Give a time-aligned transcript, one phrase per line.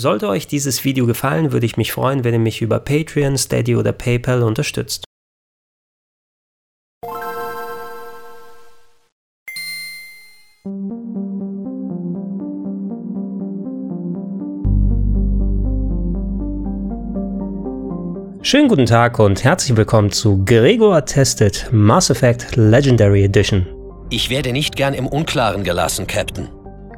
[0.00, 3.74] Sollte euch dieses Video gefallen, würde ich mich freuen, wenn ihr mich über Patreon, Steady
[3.74, 5.02] oder PayPal unterstützt.
[18.42, 23.66] Schönen guten Tag und herzlich willkommen zu Gregor Tested Mass Effect Legendary Edition.
[24.10, 26.48] Ich werde nicht gern im Unklaren gelassen, Captain.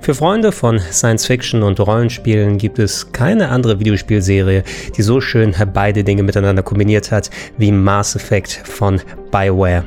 [0.02, 4.64] Für Freunde von Science Fiction und Rollenspielen gibt es keine andere Videospielserie,
[4.96, 8.98] die so schön beide Dinge miteinander kombiniert hat wie Mass Effect von
[9.30, 9.84] BioWare.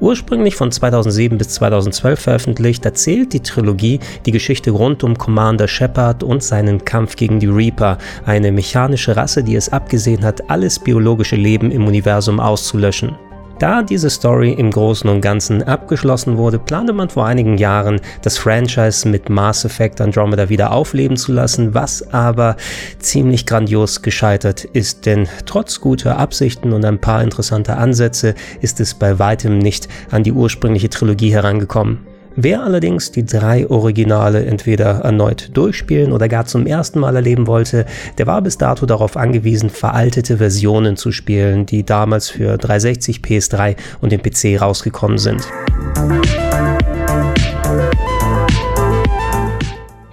[0.00, 6.22] Ursprünglich von 2007 bis 2012 veröffentlicht, erzählt die Trilogie die Geschichte rund um Commander Shepard
[6.22, 11.36] und seinen Kampf gegen die Reaper, eine mechanische Rasse, die es abgesehen hat, alles biologische
[11.36, 13.16] Leben im Universum auszulöschen.
[13.58, 18.36] Da diese Story im Großen und Ganzen abgeschlossen wurde, plante man vor einigen Jahren, das
[18.36, 22.56] Franchise mit Mass Effect Andromeda wieder aufleben zu lassen, was aber
[22.98, 28.94] ziemlich grandios gescheitert ist, denn trotz guter Absichten und ein paar interessanter Ansätze ist es
[28.94, 32.13] bei weitem nicht an die ursprüngliche Trilogie herangekommen.
[32.36, 37.86] Wer allerdings die drei Originale entweder erneut durchspielen oder gar zum ersten Mal erleben wollte,
[38.18, 43.76] der war bis dato darauf angewiesen, veraltete Versionen zu spielen, die damals für 360, PS3
[44.00, 45.46] und den PC rausgekommen sind.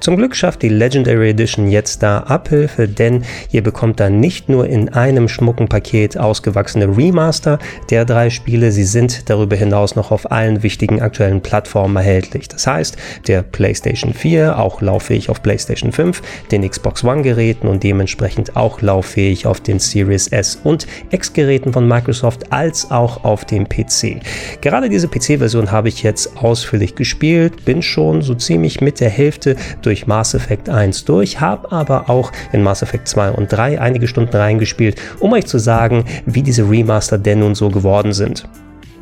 [0.01, 4.65] Zum Glück schafft die Legendary Edition jetzt da Abhilfe, denn ihr bekommt dann nicht nur
[4.65, 7.59] in einem schmucken Paket ausgewachsene Remaster
[7.91, 12.47] der drei Spiele, sie sind darüber hinaus noch auf allen wichtigen aktuellen Plattformen erhältlich.
[12.47, 17.83] Das heißt, der PlayStation 4 auch lauffähig auf PlayStation 5, den Xbox One Geräten und
[17.83, 23.69] dementsprechend auch lauffähig auf den Series S und X-Geräten von Microsoft als auch auf dem
[23.69, 24.19] PC.
[24.61, 29.55] Gerade diese PC-Version habe ich jetzt ausführlich gespielt, bin schon so ziemlich mit der Hälfte
[29.83, 33.81] durch durch Mass Effect 1 durch, habe aber auch in Mass Effect 2 und 3
[33.81, 38.47] einige Stunden reingespielt, um euch zu sagen, wie diese Remaster denn nun so geworden sind.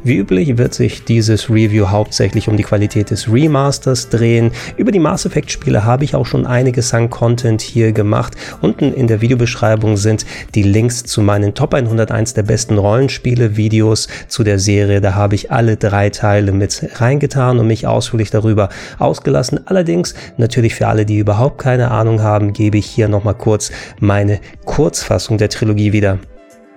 [0.01, 4.51] Wie üblich wird sich dieses Review hauptsächlich um die Qualität des Remasters drehen.
[4.77, 8.33] Über die Mass Effect Spiele habe ich auch schon einiges an Content hier gemacht.
[8.61, 10.25] Unten in der Videobeschreibung sind
[10.55, 15.01] die Links zu meinen Top 101 der besten Rollenspiele Videos zu der Serie.
[15.01, 18.69] Da habe ich alle drei Teile mit reingetan und mich ausführlich darüber
[18.99, 19.67] ausgelassen.
[19.67, 23.69] Allerdings natürlich für alle, die überhaupt keine Ahnung haben, gebe ich hier nochmal kurz
[23.99, 26.19] meine Kurzfassung der Trilogie wieder.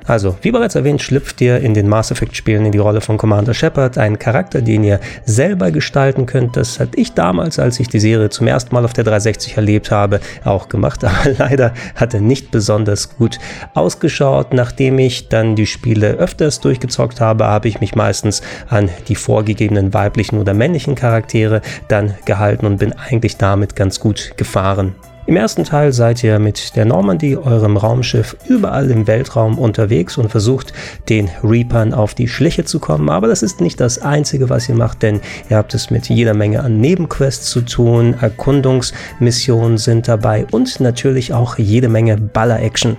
[0.06, 3.18] Also, wie bereits erwähnt, schlüpft ihr in den Mass Effect Spielen in die Rolle von
[3.18, 6.56] Commander Shepard, einen Charakter, den ihr selber gestalten könnt.
[6.56, 9.90] Das hatte ich damals, als ich die Serie zum ersten Mal auf der 360 erlebt
[9.90, 11.04] habe, auch gemacht.
[11.04, 13.38] Aber leider hat er nicht besonders gut
[13.74, 14.52] ausgeschaut.
[14.52, 19.94] Nachdem ich dann die Spiele öfters durchgezockt habe, habe ich mich meistens an die vorgegebenen
[19.94, 24.94] weiblichen oder männlichen Charaktere dann gehalten und bin eigentlich damit ganz gut gefahren.
[25.32, 30.28] Im ersten Teil seid ihr mit der Normandy, eurem Raumschiff, überall im Weltraum unterwegs und
[30.28, 30.74] versucht,
[31.08, 33.08] den Reapern auf die Schliche zu kommen.
[33.08, 36.34] Aber das ist nicht das Einzige, was ihr macht, denn ihr habt es mit jeder
[36.34, 42.98] Menge an Nebenquests zu tun, Erkundungsmissionen sind dabei und natürlich auch jede Menge Baller-Action.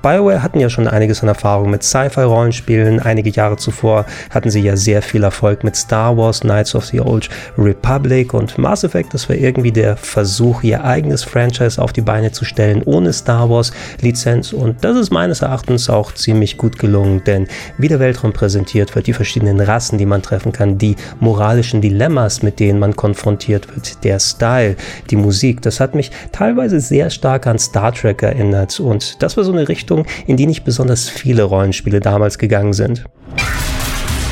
[0.00, 3.00] BioWare hatten ja schon einiges an Erfahrung mit Sci-Fi-Rollenspielen.
[3.00, 7.00] Einige Jahre zuvor hatten sie ja sehr viel Erfolg mit Star Wars, Knights of the
[7.00, 7.28] Old
[7.58, 9.12] Republic und Mass Effect.
[9.12, 13.50] Das war irgendwie der Versuch, ihr eigenes Franchise auf die Beine zu stellen, ohne Star
[13.50, 14.52] Wars-Lizenz.
[14.52, 19.08] Und das ist meines Erachtens auch ziemlich gut gelungen, denn wie der Weltraum präsentiert wird,
[19.08, 24.04] die verschiedenen Rassen, die man treffen kann, die moralischen Dilemmas, mit denen man konfrontiert wird,
[24.04, 24.76] der Style,
[25.10, 28.78] die Musik, das hat mich teilweise sehr stark an Star Trek erinnert.
[28.78, 32.72] Und das war so eine Richtung, Richtung, in die nicht besonders viele Rollenspiele damals gegangen
[32.72, 33.04] sind.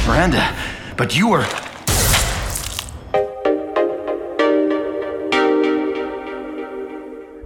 [0.07, 0.43] Miranda,
[0.97, 1.45] but you were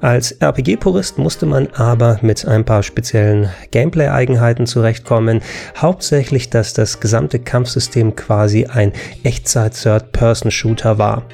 [0.02, 5.42] Als RPG-Purist musste man aber mit ein paar speziellen Gameplay-Eigenheiten zurechtkommen.
[5.76, 8.94] Hauptsächlich, dass das gesamte Kampfsystem quasi ein
[9.24, 11.24] Echtzeit-Third-Person-Shooter war.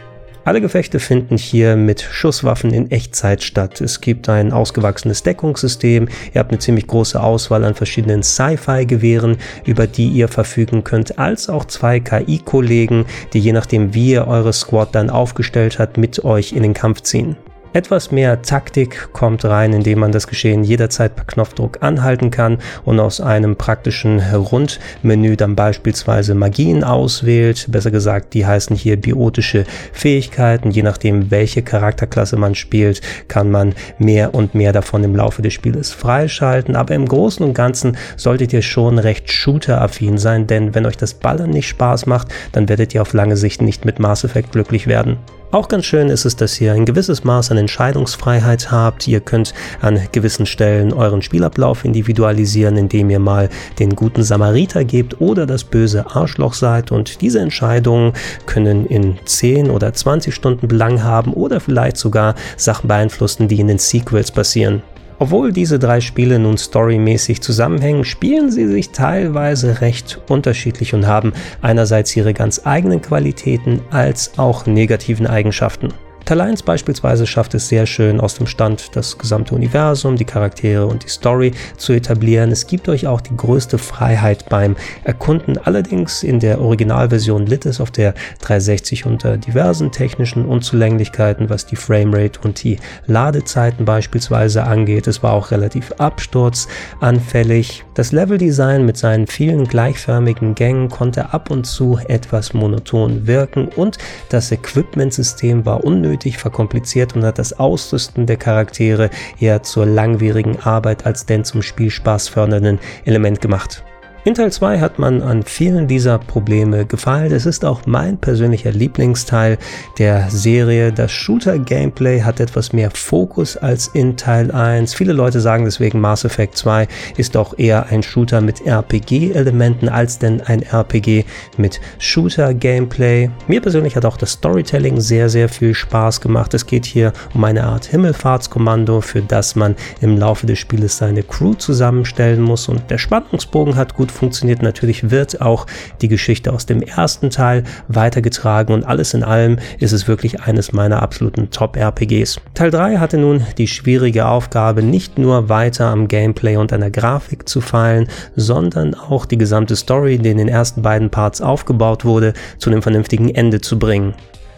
[0.46, 3.80] Alle Gefechte finden hier mit Schusswaffen in Echtzeit statt.
[3.80, 6.06] Es gibt ein ausgewachsenes Deckungssystem.
[6.32, 11.48] Ihr habt eine ziemlich große Auswahl an verschiedenen Sci-Fi-Gewehren, über die ihr verfügen könnt, als
[11.48, 16.52] auch zwei KI-Kollegen, die je nachdem, wie ihr eure Squad dann aufgestellt habt, mit euch
[16.52, 17.34] in den Kampf ziehen.
[17.76, 22.56] Etwas mehr Taktik kommt rein, indem man das Geschehen jederzeit per Knopfdruck anhalten kann
[22.86, 27.66] und aus einem praktischen Rundmenü dann beispielsweise Magien auswählt.
[27.68, 30.70] Besser gesagt, die heißen hier biotische Fähigkeiten.
[30.70, 35.52] Je nachdem, welche Charakterklasse man spielt, kann man mehr und mehr davon im Laufe des
[35.52, 36.76] Spieles freischalten.
[36.76, 41.12] Aber im Großen und Ganzen solltet ihr schon recht shooter-affin sein, denn wenn euch das
[41.12, 44.86] Ballern nicht Spaß macht, dann werdet ihr auf lange Sicht nicht mit Mass Effect glücklich
[44.86, 45.18] werden.
[45.52, 49.06] Auch ganz schön ist es, dass ihr ein gewisses Maß an Entscheidungsfreiheit habt.
[49.06, 53.48] Ihr könnt an gewissen Stellen euren Spielablauf individualisieren, indem ihr mal
[53.78, 56.90] den guten Samariter gebt oder das böse Arschloch seid.
[56.90, 58.12] Und diese Entscheidungen
[58.46, 63.68] können in 10 oder 20 Stunden Belang haben oder vielleicht sogar Sachen beeinflussen, die in
[63.68, 64.82] den Sequels passieren.
[65.18, 71.32] Obwohl diese drei Spiele nun storymäßig zusammenhängen, spielen sie sich teilweise recht unterschiedlich und haben
[71.62, 75.88] einerseits ihre ganz eigenen Qualitäten als auch negativen Eigenschaften.
[76.28, 81.04] 1 beispielsweise schafft es sehr schön aus dem Stand das gesamte Universum, die Charaktere und
[81.04, 82.50] die Story zu etablieren.
[82.50, 84.74] Es gibt euch auch die größte Freiheit beim
[85.04, 85.56] Erkunden.
[85.56, 91.76] Allerdings in der Originalversion litt es auf der 360 unter diversen technischen Unzulänglichkeiten, was die
[91.76, 95.06] Framerate und die Ladezeiten beispielsweise angeht.
[95.06, 97.84] Es war auch relativ absturzanfällig.
[97.94, 103.98] Das Leveldesign mit seinen vielen gleichförmigen Gängen konnte ab und zu etwas monoton wirken und
[104.28, 110.58] das Equipment-System war unnötig unnötig verkompliziert und hat das Ausrüsten der Charaktere eher zur langwierigen
[110.60, 113.84] Arbeit als denn zum Spielspaß fördernden Element gemacht.
[114.26, 117.30] In Teil 2 hat man an vielen dieser Probleme gefallen.
[117.30, 119.56] Es ist auch mein persönlicher Lieblingsteil
[119.98, 120.90] der Serie.
[120.90, 124.94] Das Shooter-Gameplay hat etwas mehr Fokus als in Teil 1.
[124.94, 130.18] Viele Leute sagen deswegen, Mass Effect 2 ist auch eher ein Shooter mit RPG-Elementen als
[130.18, 131.24] denn ein RPG
[131.56, 133.30] mit Shooter-Gameplay.
[133.46, 136.52] Mir persönlich hat auch das Storytelling sehr, sehr viel Spaß gemacht.
[136.52, 141.22] Es geht hier um eine Art Himmelfahrtskommando, für das man im Laufe des Spieles seine
[141.22, 144.62] Crew zusammenstellen muss und der Spannungsbogen hat gut funktioniert.
[144.62, 145.66] Natürlich wird auch
[146.00, 150.72] die Geschichte aus dem ersten Teil weitergetragen und alles in allem ist es wirklich eines
[150.72, 152.40] meiner absoluten Top-RPGs.
[152.54, 156.90] Teil 3 hatte nun die schwierige Aufgabe, nicht nur weiter am Gameplay und an der
[156.90, 162.04] Grafik zu feilen, sondern auch die gesamte Story, die in den ersten beiden Parts aufgebaut
[162.04, 164.14] wurde, zu einem vernünftigen Ende zu bringen.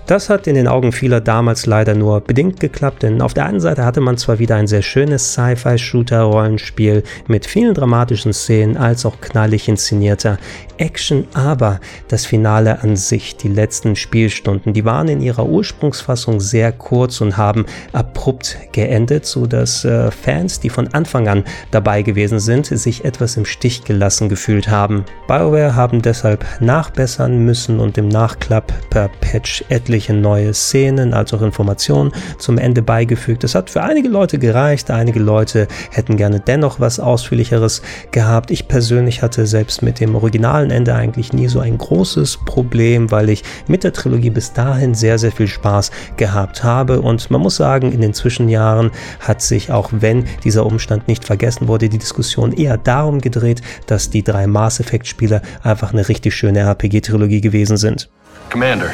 [0.08, 3.60] Das hat in den Augen vieler damals leider nur bedingt geklappt, denn auf der einen
[3.60, 9.20] Seite hatte man zwar wieder ein sehr schönes Sci-Fi-Shooter-Rollenspiel mit vielen dramatischen Szenen als auch
[9.20, 10.38] knallig inszenierter
[10.78, 16.72] Action, aber das Finale an sich, die letzten Spielstunden, die waren in ihrer Ursprungsfassung sehr
[16.72, 22.40] kurz und haben abrupt geendet, so dass äh, Fans, die von Anfang an dabei gewesen
[22.40, 25.04] sind, sich etwas im Stich gelassen gefühlt haben.
[25.26, 31.42] BioWare haben deshalb nachbessern müssen und im Nachklapp per Patch etliche neue Szenen als auch
[31.42, 33.44] Informationen zum Ende beigefügt.
[33.44, 38.50] Es hat für einige Leute gereicht, einige Leute hätten gerne dennoch was ausführlicheres gehabt.
[38.50, 43.28] Ich persönlich hatte selbst mit dem originalen Ende eigentlich nie so ein großes Problem, weil
[43.28, 47.00] ich mit der Trilogie bis dahin sehr, sehr viel Spaß gehabt habe.
[47.00, 48.90] Und man muss sagen, in den Zwischenjahren
[49.20, 54.10] hat sich, auch wenn dieser Umstand nicht vergessen wurde, die Diskussion eher darum gedreht, dass
[54.10, 58.08] die drei Mass Effect Spiele einfach eine richtig schöne RPG-Trilogie gewesen sind.
[58.50, 58.90] Commander,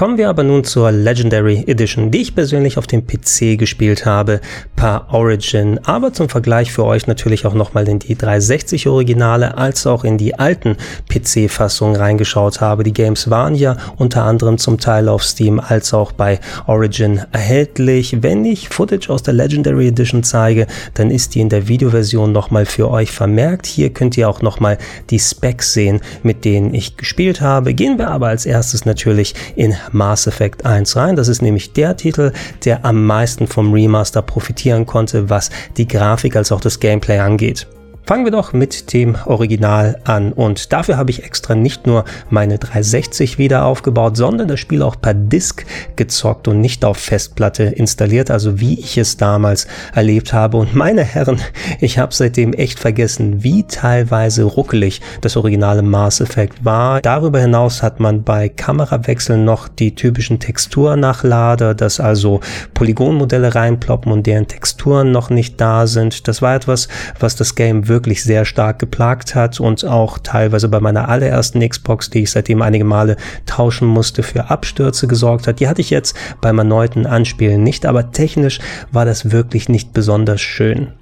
[0.00, 4.40] Kommen wir aber nun zur Legendary Edition, die ich persönlich auf dem PC gespielt habe,
[4.74, 9.86] per Origin, aber zum Vergleich für euch natürlich auch nochmal in die 360 Originale als
[9.86, 10.78] auch in die alten
[11.10, 12.82] PC-Fassungen reingeschaut habe.
[12.82, 18.22] Die Games waren ja unter anderem zum Teil auf Steam als auch bei Origin erhältlich.
[18.22, 22.64] Wenn ich Footage aus der Legendary Edition zeige, dann ist die in der Videoversion nochmal
[22.64, 23.66] für euch vermerkt.
[23.66, 24.78] Hier könnt ihr auch nochmal
[25.10, 27.74] die Specs sehen, mit denen ich gespielt habe.
[27.74, 31.16] Gehen wir aber als erstes natürlich in Mass Effect 1 rein.
[31.16, 32.32] Das ist nämlich der Titel,
[32.64, 37.66] der am meisten vom Remaster profitieren konnte, was die Grafik als auch das Gameplay angeht.
[38.10, 42.58] Fangen wir doch mit dem Original an und dafür habe ich extra nicht nur meine
[42.58, 45.64] 360 wieder aufgebaut, sondern das Spiel auch per Disk
[45.94, 50.56] gezockt und nicht auf Festplatte installiert, also wie ich es damals erlebt habe.
[50.56, 51.40] Und meine Herren,
[51.80, 57.00] ich habe seitdem echt vergessen, wie teilweise ruckelig das originale Mass Effect war.
[57.02, 62.40] Darüber hinaus hat man bei Kamerawechseln noch die typischen Texturnachlader, dass also
[62.74, 66.26] Polygonmodelle reinploppen und deren Texturen noch nicht da sind.
[66.26, 66.88] Das war etwas,
[67.20, 72.10] was das Game wirklich sehr stark geplagt hat und auch teilweise bei meiner allerersten Xbox,
[72.10, 73.16] die ich seitdem einige Male
[73.46, 75.60] tauschen musste, für Abstürze gesorgt hat.
[75.60, 78.60] Die hatte ich jetzt beim erneuten Anspielen nicht, aber technisch
[78.92, 80.92] war das wirklich nicht besonders schön.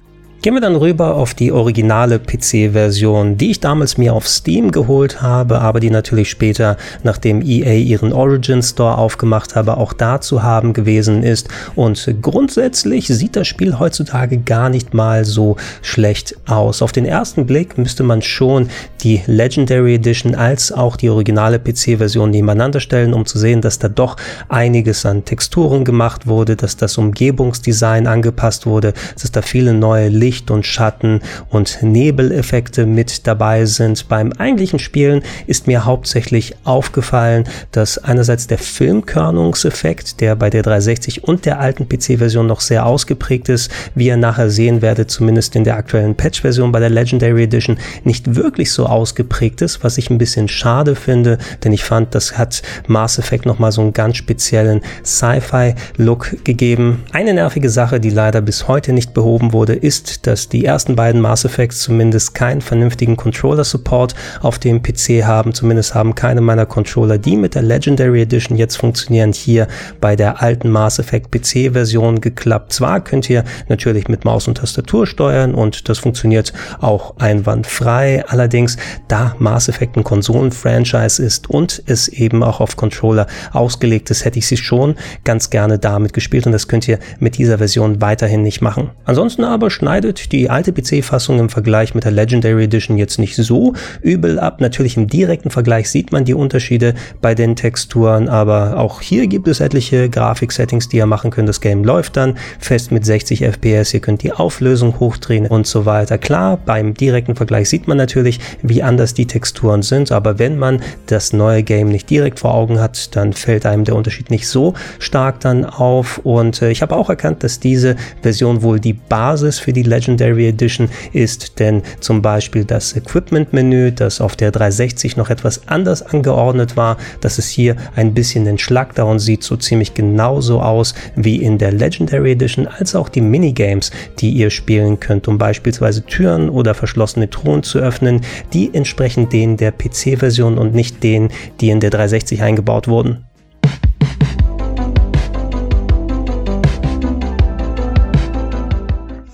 [0.41, 5.21] Gehen wir dann rüber auf die originale PC-Version, die ich damals mir auf Steam geholt
[5.21, 10.41] habe, aber die natürlich später, nachdem EA ihren Origin Store aufgemacht habe, auch da zu
[10.41, 11.49] haben gewesen ist.
[11.75, 16.81] Und grundsätzlich sieht das Spiel heutzutage gar nicht mal so schlecht aus.
[16.81, 18.69] Auf den ersten Blick müsste man schon
[19.01, 23.89] die Legendary Edition als auch die originale PC-Version nebeneinander stellen, um zu sehen, dass da
[23.89, 24.15] doch
[24.47, 30.51] einiges an Texturen gemacht wurde, dass das Umgebungsdesign angepasst wurde, dass da viele neue Licht
[30.51, 34.07] und Schatten und Nebeleffekte mit dabei sind.
[34.09, 41.23] Beim eigentlichen Spielen ist mir hauptsächlich aufgefallen, dass einerseits der Filmkörnungseffekt, der bei der 360
[41.23, 45.63] und der alten PC-Version noch sehr ausgeprägt ist, wie ihr nachher sehen werdet, zumindest in
[45.63, 50.19] der aktuellen Patch-Version bei der Legendary Edition, nicht wirklich so ausgeprägt ist, was ich ein
[50.19, 54.81] bisschen schade finde, denn ich fand, das hat Mass Effect nochmal so einen ganz speziellen
[55.03, 57.03] Sci-Fi-Look gegeben.
[57.13, 61.21] Eine nervige Sache, die leider bis heute nicht behoben wurde, ist, dass die ersten beiden
[61.21, 65.53] Mass Effects zumindest keinen vernünftigen Controller-Support auf dem PC haben.
[65.53, 69.67] Zumindest haben keine meiner Controller, die mit der Legendary Edition jetzt funktionieren, hier
[70.01, 72.73] bei der alten Mass Effect PC-Version geklappt.
[72.73, 78.23] Zwar könnt ihr natürlich mit Maus und Tastatur steuern und das funktioniert auch einwandfrei.
[78.27, 84.25] Allerdings, da Mass Effect ein Konsolen-Franchise ist und es eben auch auf Controller ausgelegt ist,
[84.25, 88.01] hätte ich sie schon ganz gerne damit gespielt und das könnt ihr mit dieser Version
[88.01, 88.91] weiterhin nicht machen.
[89.05, 93.73] Ansonsten aber schneidet die alte PC-Fassung im Vergleich mit der Legendary Edition jetzt nicht so
[94.01, 94.61] übel ab.
[94.61, 99.47] Natürlich im direkten Vergleich sieht man die Unterschiede bei den Texturen, aber auch hier gibt
[99.47, 101.49] es etliche Grafik-Settings, die ihr machen könnt.
[101.49, 105.85] Das Game läuft dann fest mit 60 FPS, ihr könnt die Auflösung hochdrehen und so
[105.85, 106.17] weiter.
[106.17, 110.81] Klar, beim direkten Vergleich sieht man natürlich, wie anders die Texturen sind, aber wenn man
[111.07, 114.73] das neue Game nicht direkt vor Augen hat, dann fällt einem der Unterschied nicht so
[114.99, 119.59] stark dann auf und äh, ich habe auch erkannt, dass diese Version wohl die Basis
[119.59, 125.29] für die Legendary Edition ist, denn zum Beispiel das Equipment-Menü, das auf der 360 noch
[125.29, 130.61] etwas anders angeordnet war, dass es hier ein bisschen entschlackter und sieht so ziemlich genauso
[130.61, 135.37] aus wie in der Legendary Edition, als auch die Minigames, die ihr spielen könnt, um
[135.37, 138.21] beispielsweise Türen oder verschlossene Truhen zu öffnen,
[138.53, 141.29] die entsprechen denen der PC-Version und nicht denen,
[141.61, 143.28] die in der 360 eingebaut wurden.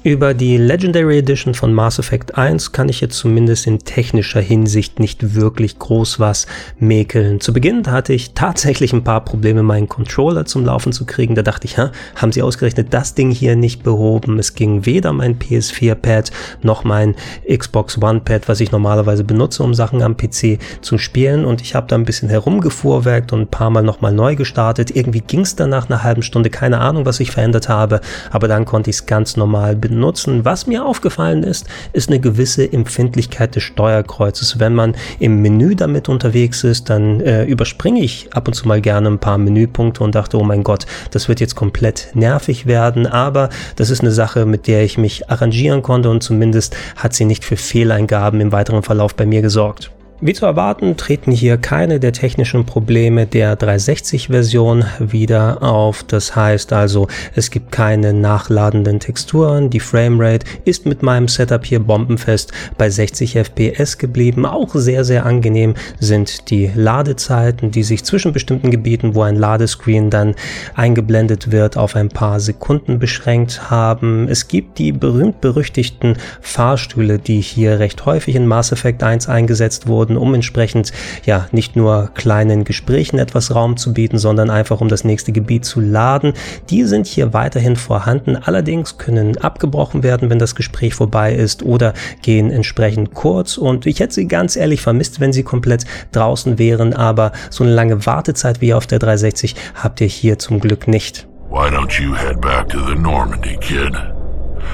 [0.05, 4.99] Über die Legendary Edition von Mass Effect 1 kann ich jetzt zumindest in technischer Hinsicht
[4.99, 6.45] nicht wirklich groß was
[6.77, 7.39] mäkeln.
[7.41, 11.33] Zu Beginn hatte ich tatsächlich ein paar Probleme, meinen Controller zum Laufen zu kriegen.
[11.33, 14.37] Da dachte ich, ha, haben sie ausgerechnet das Ding hier nicht behoben?
[14.37, 16.29] Es ging weder mein PS4-Pad
[16.61, 17.15] noch mein
[17.51, 21.45] Xbox One-Pad, was ich normalerweise benutze, um Sachen am PC zu spielen.
[21.45, 24.95] Und ich habe da ein bisschen herumgefuhrwerkt und ein paar Mal nochmal neu gestartet.
[24.95, 28.01] Irgendwie ging es dann nach einer halben Stunde, keine Ahnung, was ich verändert habe.
[28.29, 30.45] Aber dann konnte ich es ganz normal benutzen nutzen.
[30.45, 34.59] Was mir aufgefallen ist, ist eine gewisse Empfindlichkeit des Steuerkreuzes.
[34.59, 38.81] Wenn man im Menü damit unterwegs ist, dann äh, überspringe ich ab und zu mal
[38.81, 43.07] gerne ein paar Menüpunkte und dachte, oh mein Gott, das wird jetzt komplett nervig werden.
[43.07, 47.25] Aber das ist eine Sache, mit der ich mich arrangieren konnte und zumindest hat sie
[47.25, 49.91] nicht für Fehleingaben im weiteren Verlauf bei mir gesorgt.
[50.21, 56.03] Wie zu erwarten, treten hier keine der technischen Probleme der 360-Version wieder auf.
[56.03, 59.69] Das heißt also, es gibt keine nachladenden Texturen.
[59.69, 64.45] Die Framerate ist mit meinem Setup hier bombenfest bei 60 FPS geblieben.
[64.45, 70.09] Auch sehr, sehr angenehm sind die Ladezeiten, die sich zwischen bestimmten Gebieten, wo ein Ladescreen
[70.09, 70.35] dann
[70.75, 74.29] eingeblendet wird, auf ein paar Sekunden beschränkt haben.
[74.29, 80.04] Es gibt die berühmt-berüchtigten Fahrstühle, die hier recht häufig in Mass Effect 1 eingesetzt wurden
[80.05, 80.91] wurden, um entsprechend
[81.25, 85.65] ja nicht nur kleinen Gesprächen etwas Raum zu bieten, sondern einfach um das nächste Gebiet
[85.65, 86.33] zu laden.
[86.69, 91.93] Die sind hier weiterhin vorhanden, allerdings können abgebrochen werden, wenn das Gespräch vorbei ist oder
[92.21, 96.93] gehen entsprechend kurz und ich hätte sie ganz ehrlich vermisst, wenn sie komplett draußen wären,
[96.93, 101.27] aber so eine lange Wartezeit wie auf der 360 habt ihr hier zum Glück nicht.
[101.49, 103.95] Why don't you head back to the Normandy, kid?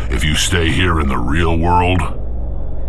[0.10, 2.21] If you stay here in the real world,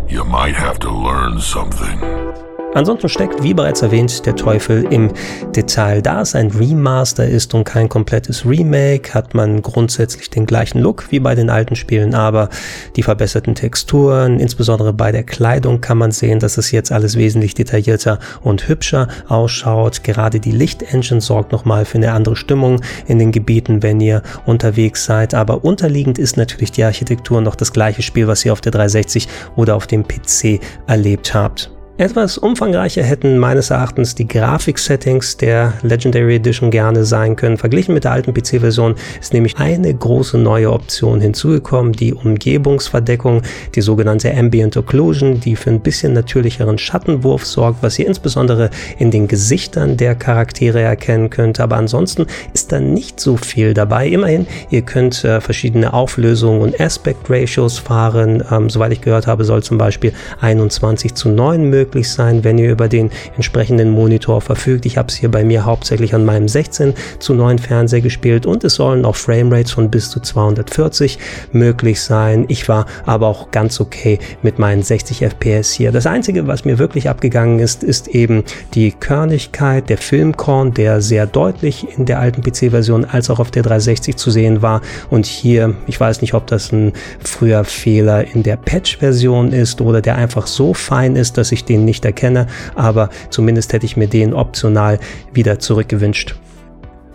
[0.07, 2.52] you might have to learn something.
[2.73, 5.11] Ansonsten steckt, wie bereits erwähnt, der Teufel im
[5.55, 6.01] Detail.
[6.01, 11.11] Da es ein Remaster ist und kein komplettes Remake, hat man grundsätzlich den gleichen Look
[11.11, 12.49] wie bei den alten Spielen, aber
[12.95, 17.53] die verbesserten Texturen, insbesondere bei der Kleidung kann man sehen, dass es jetzt alles wesentlich
[17.53, 20.03] detaillierter und hübscher ausschaut.
[20.03, 25.05] Gerade die Lichtengine sorgt nochmal für eine andere Stimmung in den Gebieten, wenn ihr unterwegs
[25.05, 25.33] seid.
[25.33, 29.27] Aber unterliegend ist natürlich die Architektur noch das gleiche Spiel, was ihr auf der 360
[29.55, 31.72] oder auf dem PC erlebt habt.
[31.95, 37.55] Etwas umfangreicher hätten meines Erachtens die Grafik-Settings der Legendary Edition gerne sein können.
[37.55, 43.43] Verglichen mit der alten PC-Version ist nämlich eine große neue Option hinzugekommen, die Umgebungsverdeckung,
[43.75, 49.11] die sogenannte Ambient Occlusion, die für ein bisschen natürlicheren Schattenwurf sorgt, was ihr insbesondere in
[49.11, 51.59] den Gesichtern der Charaktere erkennen könnt.
[51.59, 54.07] Aber ansonsten ist da nicht so viel dabei.
[54.07, 58.43] Immerhin, ihr könnt äh, verschiedene Auflösungen und Aspect Ratios fahren.
[58.49, 62.57] Ähm, soweit ich gehört habe, soll zum Beispiel 21 zu 9 möglich möglich sein, wenn
[62.57, 64.85] ihr über den entsprechenden Monitor verfügt.
[64.85, 68.63] Ich habe es hier bei mir hauptsächlich an meinem 16 zu 9 Fernseher gespielt und
[68.63, 71.19] es sollen auch Framerates von bis zu 240
[71.51, 72.45] möglich sein.
[72.47, 75.91] Ich war aber auch ganz okay mit meinen 60 FPS hier.
[75.91, 81.27] Das Einzige, was mir wirklich abgegangen ist, ist eben die Körnigkeit, der Filmkorn, der sehr
[81.27, 84.81] deutlich in der alten PC-Version als auch auf der 360 zu sehen war.
[85.09, 90.01] Und hier, ich weiß nicht, ob das ein früher Fehler in der Patch-Version ist oder
[90.01, 94.07] der einfach so fein ist, dass ich den nicht erkenne, aber zumindest hätte ich mir
[94.07, 94.99] den optional
[95.33, 96.35] wieder zurückgewünscht.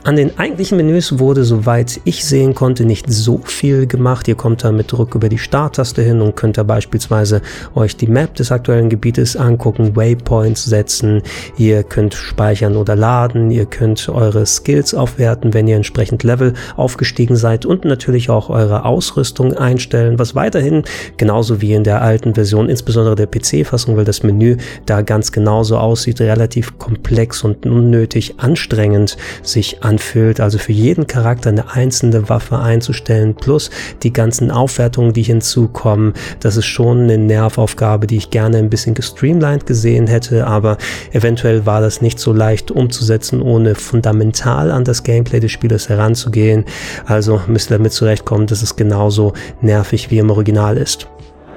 [0.09, 4.27] An den eigentlichen Menüs wurde, soweit ich sehen konnte, nicht so viel gemacht.
[4.27, 7.43] Ihr kommt da mit Druck über die Starttaste hin und könnt da beispielsweise
[7.75, 11.21] euch die Map des aktuellen Gebietes angucken, Waypoints setzen,
[11.59, 17.37] ihr könnt speichern oder laden, ihr könnt eure Skills aufwerten, wenn ihr entsprechend Level aufgestiegen
[17.37, 20.85] seid und natürlich auch eure Ausrüstung einstellen, was weiterhin
[21.19, 25.77] genauso wie in der alten Version, insbesondere der PC-Fassung, weil das Menü da ganz genauso
[25.77, 30.41] aussieht, relativ komplex und unnötig anstrengend sich anfühlt.
[30.41, 33.71] Also für jeden Charakter eine einzelne Waffe einzustellen, plus
[34.03, 36.15] die ganzen Aufwertungen, die hinzukommen.
[36.41, 40.79] Das ist schon eine Nervaufgabe, die ich gerne ein bisschen gestreamlined gesehen hätte, aber
[41.13, 46.65] eventuell war das nicht so leicht umzusetzen, ohne fundamental an das Gameplay des Spielers heranzugehen.
[47.07, 51.09] Also müsst ihr damit zurechtkommen, dass es genauso nervig wie im Original ist.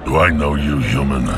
[0.06, 1.30] Do I know you, human?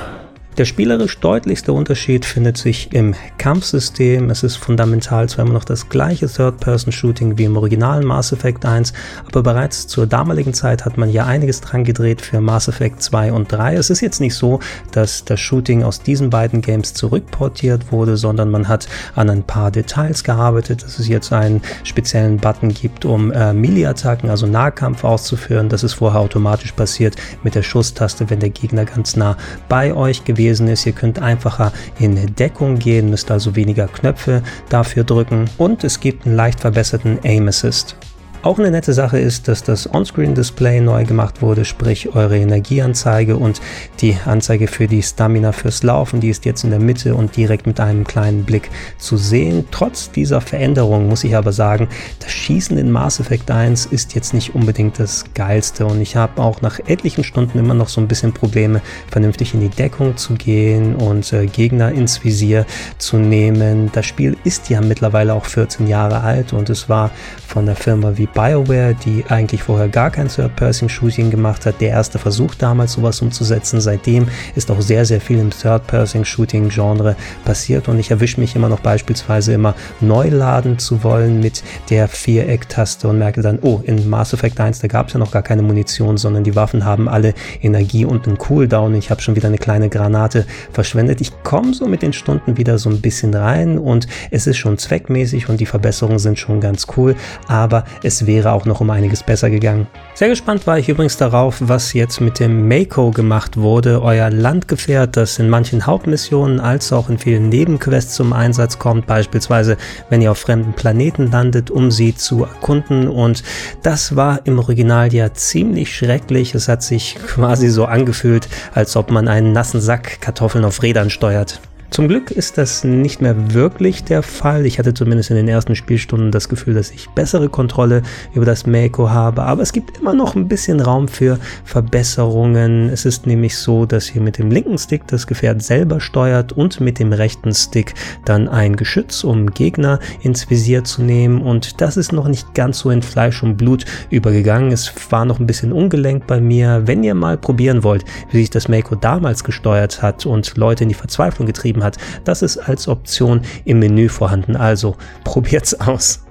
[0.57, 4.29] Der spielerisch deutlichste Unterschied findet sich im Kampfsystem.
[4.29, 8.93] Es ist fundamental zwar immer noch das gleiche Third-Person-Shooting wie im originalen Mass Effect 1,
[9.25, 13.33] aber bereits zur damaligen Zeit hat man ja einiges dran gedreht für Mass Effect 2
[13.33, 13.77] und 3.
[13.77, 14.59] Es ist jetzt nicht so,
[14.91, 19.71] dass das Shooting aus diesen beiden Games zurückportiert wurde, sondern man hat an ein paar
[19.71, 25.67] Details gearbeitet, dass es jetzt einen speziellen Button gibt, um äh, Melee-Attacken, also Nahkampf auszuführen.
[25.67, 29.35] Das ist vorher automatisch passiert mit der Schusstaste, wenn der Gegner ganz nah
[29.67, 30.85] bei euch gewesen gewesen ist.
[30.85, 36.25] Ihr könnt einfacher in Deckung gehen, müsst also weniger Knöpfe dafür drücken und es gibt
[36.25, 37.95] einen leicht verbesserten Aim Assist.
[38.43, 43.61] Auch eine nette Sache ist, dass das On-Screen-Display neu gemacht wurde, sprich eure Energieanzeige und
[44.01, 47.67] die Anzeige für die Stamina fürs Laufen, die ist jetzt in der Mitte und direkt
[47.67, 49.63] mit einem kleinen Blick zu sehen.
[49.71, 51.87] Trotz dieser Veränderung muss ich aber sagen,
[52.19, 56.41] das Schießen in Mass Effect 1 ist jetzt nicht unbedingt das geilste und ich habe
[56.41, 60.33] auch nach etlichen Stunden immer noch so ein bisschen Probleme, vernünftig in die Deckung zu
[60.33, 62.65] gehen und äh, Gegner ins Visier
[62.97, 63.89] zu nehmen.
[63.93, 67.09] Das Spiel ist ja mittlerweile auch 14 Jahre alt und es war
[67.47, 72.19] von der Firma wie BioWare, die eigentlich vorher gar kein Third-Person-Shooting gemacht hat, der erste
[72.19, 73.79] Versuch damals sowas umzusetzen.
[73.79, 77.15] Seitdem ist auch sehr, sehr viel im Third-Person-Shooting-Genre
[77.45, 82.07] passiert und ich erwische mich immer noch beispielsweise immer neu laden zu wollen mit der
[82.07, 85.43] Viereck-Taste und merke dann, oh, in Mass Effect 1, da gab es ja noch gar
[85.43, 88.95] keine Munition, sondern die Waffen haben alle Energie und einen Cooldown.
[88.95, 91.21] Ich habe schon wieder eine kleine Granate verschwendet.
[91.21, 94.77] Ich komme so mit den Stunden wieder so ein bisschen rein und es ist schon
[94.77, 97.15] zweckmäßig und die Verbesserungen sind schon ganz cool,
[97.47, 99.87] aber es wäre auch noch um einiges besser gegangen.
[100.13, 105.17] Sehr gespannt war ich übrigens darauf, was jetzt mit dem Mako gemacht wurde, euer Landgefährt,
[105.17, 109.77] das in manchen Hauptmissionen als auch in vielen Nebenquests zum Einsatz kommt, beispielsweise
[110.09, 113.43] wenn ihr auf fremden Planeten landet, um sie zu erkunden und
[113.81, 116.55] das war im Original ja ziemlich schrecklich.
[116.55, 121.09] Es hat sich quasi so angefühlt, als ob man einen nassen Sack Kartoffeln auf Rädern
[121.09, 121.59] steuert.
[121.93, 124.65] Zum Glück ist das nicht mehr wirklich der Fall.
[124.65, 128.01] Ich hatte zumindest in den ersten Spielstunden das Gefühl, dass ich bessere Kontrolle
[128.33, 132.89] über das Mako habe, aber es gibt immer noch ein bisschen Raum für Verbesserungen.
[132.89, 136.81] Es ist nämlich so, dass ihr mit dem linken Stick das Gefährt selber steuert und
[136.81, 137.93] mit dem rechten Stick
[138.25, 142.79] dann ein Geschütz, um Gegner ins Visier zu nehmen und das ist noch nicht ganz
[142.79, 144.71] so in Fleisch und Blut übergegangen.
[144.71, 146.87] Es war noch ein bisschen ungelenkt bei mir.
[146.87, 150.89] Wenn ihr mal probieren wollt, wie sich das Mako damals gesteuert hat und Leute in
[150.89, 154.55] die Verzweiflung getrieben hat, das ist als Option im Menü vorhanden.
[154.55, 156.25] Also probiert's aus.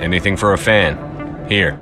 [0.00, 0.96] Anything for a fan.
[1.48, 1.80] Here.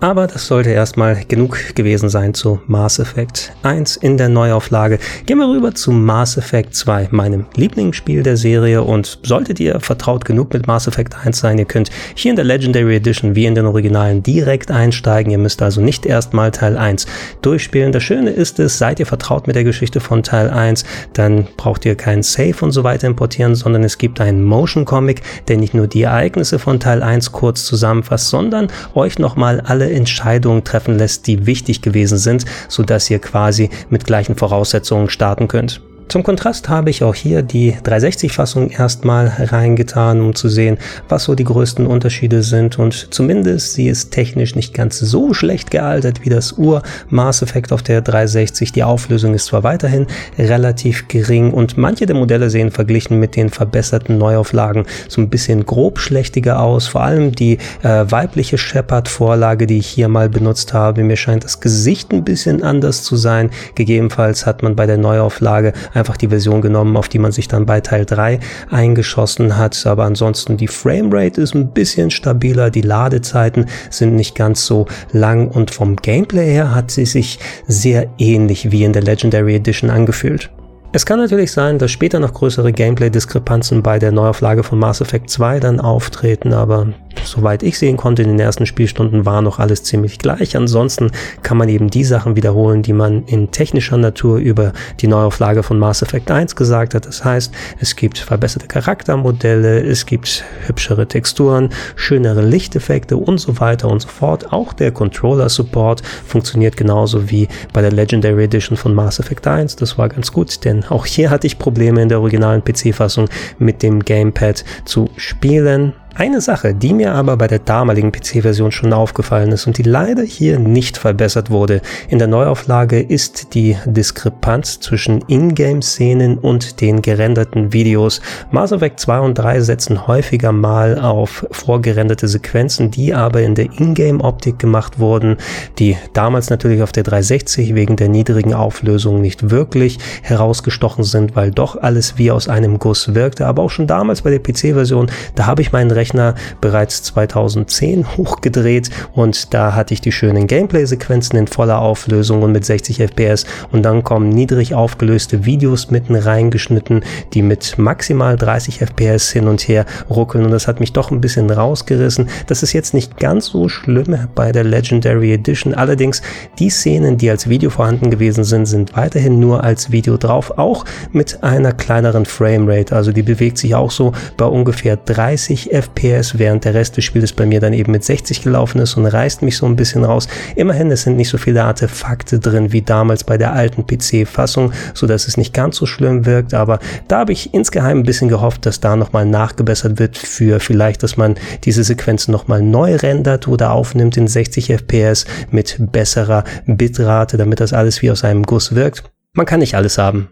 [0.00, 4.98] Aber das sollte erstmal genug gewesen sein zu Mass Effect 1 in der Neuauflage.
[5.24, 8.82] Gehen wir rüber zu Mass Effect 2, meinem Lieblingsspiel der Serie.
[8.82, 12.44] Und solltet ihr vertraut genug mit Mass Effect 1 sein, ihr könnt hier in der
[12.44, 15.32] Legendary Edition wie in den Originalen direkt einsteigen.
[15.32, 17.06] Ihr müsst also nicht erstmal Teil 1
[17.40, 17.92] durchspielen.
[17.92, 21.84] Das Schöne ist es, seid ihr vertraut mit der Geschichte von Teil 1, dann braucht
[21.86, 25.72] ihr keinen Save und so weiter importieren, sondern es gibt einen Motion Comic, der nicht
[25.72, 31.26] nur die Ereignisse von Teil 1 kurz zusammenfasst, sondern euch nochmal alle Entscheidungen treffen lässt,
[31.26, 35.80] die wichtig gewesen sind, sodass ihr quasi mit gleichen Voraussetzungen starten könnt.
[36.08, 41.34] Zum Kontrast habe ich auch hier die 360-Fassung erstmal reingetan, um zu sehen, was so
[41.34, 42.78] die größten Unterschiede sind.
[42.78, 47.72] Und zumindest sie ist technisch nicht ganz so schlecht gealtert wie das Ur Mass Effect
[47.72, 48.70] auf der 360.
[48.70, 50.06] Die Auflösung ist zwar weiterhin
[50.38, 55.66] relativ gering und manche der Modelle sehen verglichen mit den verbesserten Neuauflagen so ein bisschen
[55.66, 56.86] grobschlächtiger aus.
[56.86, 61.02] Vor allem die äh, weibliche Shepard-Vorlage, die ich hier mal benutzt habe.
[61.02, 63.50] Mir scheint das Gesicht ein bisschen anders zu sein.
[63.74, 67.66] Gegebenenfalls hat man bei der Neuauflage einfach die Version genommen, auf die man sich dann
[67.66, 68.38] bei Teil 3
[68.70, 69.86] eingeschossen hat.
[69.86, 75.48] Aber ansonsten die Framerate ist ein bisschen stabiler, die Ladezeiten sind nicht ganz so lang
[75.48, 80.50] und vom Gameplay her hat sie sich sehr ähnlich wie in der Legendary Edition angefühlt.
[80.92, 85.28] Es kann natürlich sein, dass später noch größere Gameplay-Diskrepanzen bei der Neuauflage von Mass Effect
[85.28, 86.86] 2 dann auftreten, aber
[87.24, 90.56] soweit ich sehen konnte, in den ersten Spielstunden war noch alles ziemlich gleich.
[90.56, 91.10] Ansonsten
[91.42, 95.78] kann man eben die Sachen wiederholen, die man in technischer Natur über die Neuauflage von
[95.78, 97.06] Mass Effect 1 gesagt hat.
[97.06, 103.88] Das heißt, es gibt verbesserte Charaktermodelle, es gibt hübschere Texturen, schönere Lichteffekte und so weiter
[103.88, 104.52] und so fort.
[104.52, 109.76] Auch der Controller-Support funktioniert genauso wie bei der Legendary Edition von Mass Effect 1.
[109.76, 113.82] Das war ganz gut, denn auch hier hatte ich Probleme in der originalen PC-Fassung mit
[113.82, 115.92] dem Gamepad zu spielen.
[116.18, 120.22] Eine Sache, die mir aber bei der damaligen PC-Version schon aufgefallen ist und die leider
[120.22, 127.74] hier nicht verbessert wurde in der Neuauflage, ist die Diskrepanz zwischen Ingame-Szenen und den gerenderten
[127.74, 128.22] Videos.
[128.50, 133.68] Mass Effect 2 und 3 setzen häufiger mal auf vorgerenderte Sequenzen, die aber in der
[133.78, 135.36] Ingame-Optik gemacht wurden,
[135.78, 141.50] die damals natürlich auf der 360 wegen der niedrigen Auflösung nicht wirklich herausgestochen sind, weil
[141.50, 143.44] doch alles wie aus einem Guss wirkte.
[143.44, 148.90] Aber auch schon damals bei der PC-Version, da habe ich meinen Rechner bereits 2010 hochgedreht
[149.12, 153.82] und da hatte ich die schönen Gameplay-Sequenzen in voller Auflösung und mit 60 FPS und
[153.82, 157.02] dann kommen niedrig aufgelöste Videos mitten reingeschnitten,
[157.34, 161.20] die mit maximal 30 FPS hin und her ruckeln und das hat mich doch ein
[161.20, 162.28] bisschen rausgerissen.
[162.46, 166.22] Das ist jetzt nicht ganz so schlimm bei der Legendary Edition, allerdings
[166.60, 170.84] die Szenen, die als Video vorhanden gewesen sind, sind weiterhin nur als Video drauf, auch
[171.10, 176.38] mit einer kleineren Framerate, also die bewegt sich auch so bei ungefähr 30 FPS FPS,
[176.38, 179.42] während der Rest des Spiels bei mir dann eben mit 60 gelaufen ist und reißt
[179.42, 180.28] mich so ein bisschen raus.
[180.54, 185.06] Immerhin, es sind nicht so viele Artefakte drin wie damals bei der alten PC-Fassung, so
[185.06, 186.78] dass es nicht ganz so schlimm wirkt, aber
[187.08, 191.16] da habe ich insgeheim ein bisschen gehofft, dass da nochmal nachgebessert wird für vielleicht, dass
[191.16, 197.60] man diese Sequenzen nochmal neu rendert oder aufnimmt in 60 FPS mit besserer Bitrate, damit
[197.60, 199.04] das alles wie aus einem Guss wirkt.
[199.32, 200.28] Man kann nicht alles haben.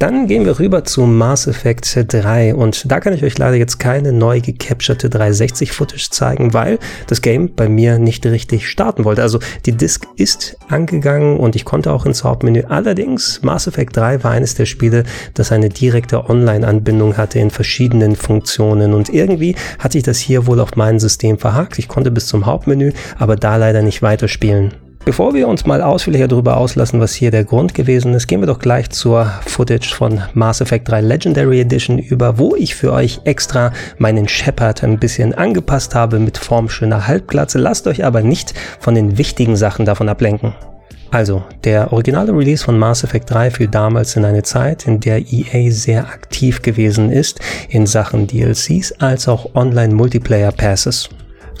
[0.00, 3.78] Dann gehen wir rüber zu Mass Effect 3 und da kann ich euch leider jetzt
[3.78, 9.20] keine neu gecapturete 360 Footage zeigen, weil das Game bei mir nicht richtig starten wollte.
[9.20, 12.62] Also die Disk ist angegangen und ich konnte auch ins Hauptmenü.
[12.66, 18.16] Allerdings Mass Effect 3 war eines der Spiele, das eine direkte Online-Anbindung hatte in verschiedenen
[18.16, 21.78] Funktionen und irgendwie hatte ich das hier wohl auf meinem System verhakt.
[21.78, 24.72] Ich konnte bis zum Hauptmenü, aber da leider nicht weiterspielen.
[25.02, 28.46] Bevor wir uns mal ausführlicher darüber auslassen, was hier der Grund gewesen ist, gehen wir
[28.46, 33.22] doch gleich zur Footage von Mass Effect 3 Legendary Edition über, wo ich für euch
[33.24, 37.58] extra meinen Shepard ein bisschen angepasst habe mit formschöner Halbglatze.
[37.58, 40.52] Lasst euch aber nicht von den wichtigen Sachen davon ablenken.
[41.10, 45.22] Also, der originale Release von Mass Effect 3 fiel damals in eine Zeit, in der
[45.32, 51.08] EA sehr aktiv gewesen ist in Sachen DLCs als auch Online-Multiplayer Passes.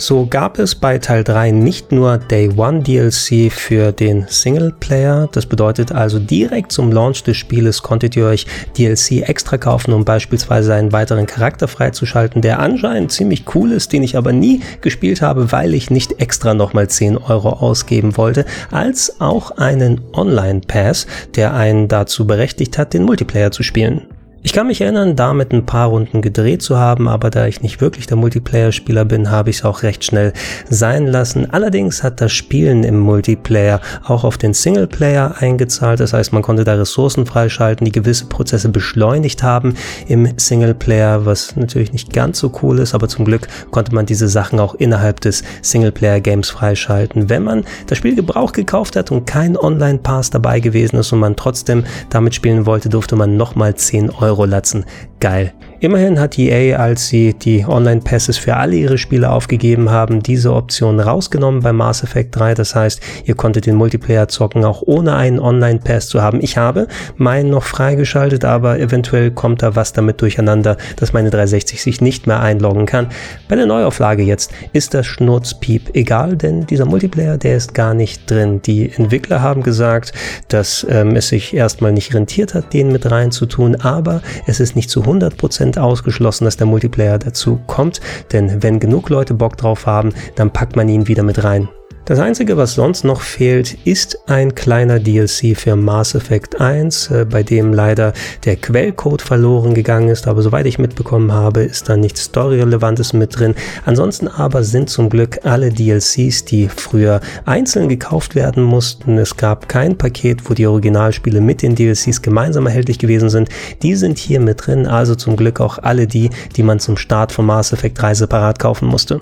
[0.00, 5.44] So gab es bei Teil 3 nicht nur Day One DLC für den Singleplayer, das
[5.44, 8.46] bedeutet also direkt zum Launch des Spieles konntet ihr euch
[8.78, 14.02] DLC extra kaufen, um beispielsweise einen weiteren Charakter freizuschalten, der anscheinend ziemlich cool ist, den
[14.02, 19.20] ich aber nie gespielt habe, weil ich nicht extra nochmal 10 Euro ausgeben wollte, als
[19.20, 24.06] auch einen Online Pass, der einen dazu berechtigt hat, den Multiplayer zu spielen.
[24.42, 27.82] Ich kann mich erinnern, damit ein paar Runden gedreht zu haben, aber da ich nicht
[27.82, 30.32] wirklich der Multiplayer-Spieler bin, habe ich es auch recht schnell
[30.70, 31.50] sein lassen.
[31.50, 36.00] Allerdings hat das Spielen im Multiplayer auch auf den Singleplayer eingezahlt.
[36.00, 39.74] Das heißt, man konnte da Ressourcen freischalten, die gewisse Prozesse beschleunigt haben
[40.08, 44.26] im Singleplayer, was natürlich nicht ganz so cool ist, aber zum Glück konnte man diese
[44.26, 47.28] Sachen auch innerhalb des Singleplayer-Games freischalten.
[47.28, 51.36] Wenn man das Spiel Gebrauch gekauft hat und kein Online-Pass dabei gewesen ist und man
[51.36, 54.84] trotzdem damit spielen wollte, durfte man nochmal 10 Euro Euro latzen.
[55.18, 55.52] Geil.
[55.82, 61.00] Immerhin hat EA, als sie die Online-Passes für alle ihre Spiele aufgegeben haben, diese Option
[61.00, 62.52] rausgenommen bei Mass Effect 3.
[62.52, 66.42] Das heißt, ihr konntet den Multiplayer zocken, auch ohne einen Online-Pass zu haben.
[66.42, 71.80] Ich habe meinen noch freigeschaltet, aber eventuell kommt da was damit durcheinander, dass meine 360
[71.80, 73.06] sich nicht mehr einloggen kann.
[73.48, 78.30] Bei der Neuauflage jetzt ist das Schnurzpiep egal, denn dieser Multiplayer, der ist gar nicht
[78.30, 78.60] drin.
[78.60, 80.12] Die Entwickler haben gesagt,
[80.48, 84.60] dass ähm, es sich erstmal nicht rentiert hat, den mit rein zu tun, aber es
[84.60, 88.00] ist nicht zu 100% 100% ausgeschlossen, dass der Multiplayer dazu kommt,
[88.32, 91.68] denn wenn genug Leute Bock drauf haben, dann packt man ihn wieder mit rein.
[92.06, 97.24] Das einzige, was sonst noch fehlt, ist ein kleiner DLC für Mass Effect 1, äh,
[97.24, 101.96] bei dem leider der Quellcode verloren gegangen ist, aber soweit ich mitbekommen habe, ist da
[101.96, 103.54] nichts Story-Relevantes mit drin.
[103.84, 109.18] Ansonsten aber sind zum Glück alle DLCs, die früher einzeln gekauft werden mussten.
[109.18, 113.50] Es gab kein Paket, wo die Originalspiele mit den DLCs gemeinsam erhältlich gewesen sind.
[113.82, 117.30] Die sind hier mit drin, also zum Glück auch alle die, die man zum Start
[117.30, 119.20] von Mass Effect 3 separat kaufen musste.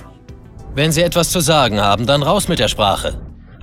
[0.78, 3.18] Wenn Sie etwas zu sagen haben, dann raus mit der Sprache.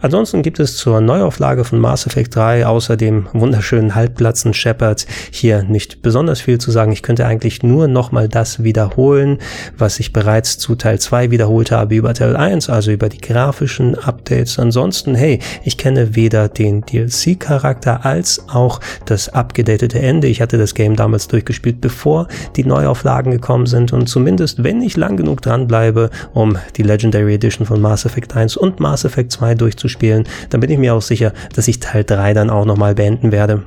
[0.05, 5.63] Ansonsten gibt es zur Neuauflage von Mass Effect 3 außer dem wunderschönen Halbplatzen Shepard hier
[5.63, 6.91] nicht besonders viel zu sagen.
[6.91, 9.39] Ich könnte eigentlich nur nochmal das wiederholen,
[9.75, 13.95] was ich bereits zu Teil 2 wiederholt habe über Teil 1, also über die grafischen
[13.97, 14.59] Updates.
[14.59, 20.27] Ansonsten, hey, ich kenne weder den DLC-Charakter als auch das abgedatete Ende.
[20.27, 24.97] Ich hatte das Game damals durchgespielt, bevor die Neuauflagen gekommen sind und zumindest, wenn ich
[24.97, 29.55] lang genug dranbleibe, um die Legendary Edition von Mass Effect 1 und Mass Effect 2
[29.55, 32.95] durchzuspielen, spielen, dann bin ich mir auch sicher, dass ich Teil 3 dann auch nochmal
[32.95, 33.63] beenden werde.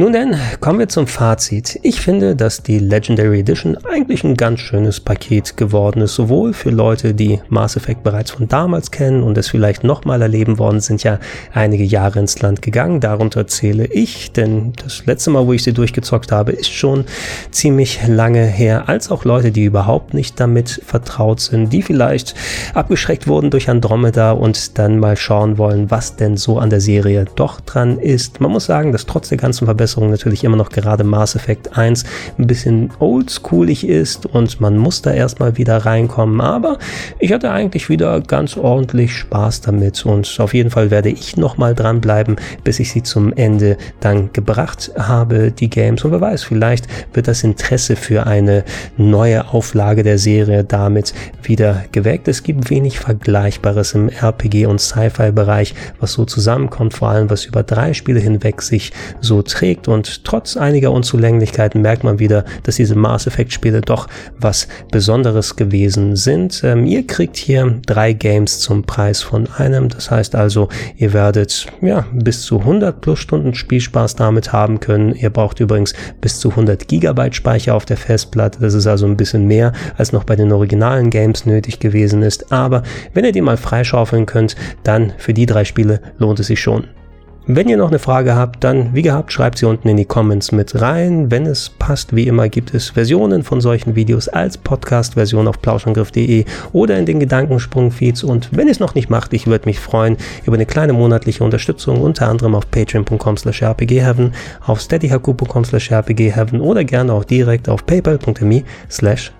[0.00, 1.78] Nun denn, kommen wir zum Fazit.
[1.82, 6.70] Ich finde, dass die Legendary Edition eigentlich ein ganz schönes Paket geworden ist, sowohl für
[6.70, 11.02] Leute, die Mass Effect bereits von damals kennen und es vielleicht nochmal erleben worden sind,
[11.02, 11.18] ja
[11.52, 13.00] einige Jahre ins Land gegangen.
[13.00, 17.04] Darunter zähle ich, denn das letzte Mal, wo ich sie durchgezockt habe, ist schon
[17.50, 22.34] ziemlich lange her, als auch Leute, die überhaupt nicht damit vertraut sind, die vielleicht
[22.72, 27.26] abgeschreckt wurden durch Andromeda und dann mal schauen wollen, was denn so an der Serie
[27.36, 28.40] doch dran ist.
[28.40, 31.76] Man muss sagen, dass trotz der ganzen Verbesserungen Verbesserung natürlich immer noch gerade Mass Effect
[31.76, 32.04] 1
[32.38, 36.40] ein bisschen oldschoolig ist und man muss da erstmal wieder reinkommen.
[36.40, 36.78] Aber
[37.18, 41.74] ich hatte eigentlich wieder ganz ordentlich Spaß damit und auf jeden Fall werde ich nochmal
[41.74, 46.04] dranbleiben, bis ich sie zum Ende dann gebracht habe, die Games.
[46.04, 48.64] Und wer weiß, vielleicht wird das Interesse für eine
[48.96, 52.28] neue Auflage der Serie damit wieder geweckt.
[52.28, 57.62] Es gibt wenig Vergleichbares im RPG und Sci-Fi-Bereich, was so zusammenkommt, vor allem was über
[57.62, 62.76] drei Spiele hinweg sich so trägt gelegt und trotz einiger Unzulänglichkeiten merkt man wieder, dass
[62.76, 66.62] diese Mass Effect Spiele doch was Besonderes gewesen sind.
[66.64, 69.88] Ähm, ihr kriegt hier drei Games zum Preis von einem.
[69.88, 75.14] Das heißt also, ihr werdet ja bis zu 100 plus Stunden Spielspaß damit haben können.
[75.14, 78.60] Ihr braucht übrigens bis zu 100 Gigabyte Speicher auf der Festplatte.
[78.60, 82.52] Das ist also ein bisschen mehr als noch bei den originalen Games nötig gewesen ist.
[82.52, 82.82] Aber
[83.14, 86.99] wenn ihr die mal freischaufeln könnt, dann für die drei Spiele lohnt es sich schon.
[87.46, 90.52] Wenn ihr noch eine Frage habt, dann wie gehabt, schreibt sie unten in die Comments
[90.52, 91.30] mit rein.
[91.30, 96.44] Wenn es passt, wie immer gibt es Versionen von solchen Videos als Podcast-Version auf plauschangriff.de
[96.72, 98.22] oder in den Gedankensprung-Feeds.
[98.22, 101.42] Und wenn ihr es noch nicht macht, ich würde mich freuen über eine kleine monatliche
[101.42, 104.32] Unterstützung, unter anderem auf patreon.com slash rpgheaven,
[104.66, 109.32] auf steadyhaku.com slash rpgheaven oder gerne auch direkt auf paypal.me slash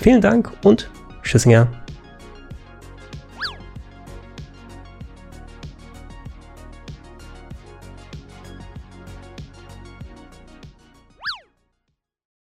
[0.00, 0.88] Vielen Dank und
[1.22, 1.81] Tschüssinger.